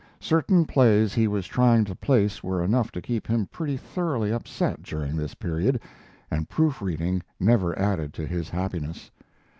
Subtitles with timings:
[0.19, 4.81] Certain plays he was trying to place were enough to keep him pretty thoroughly upset
[4.81, 5.79] during this period,
[6.31, 9.11] and proof reading never added to his happiness.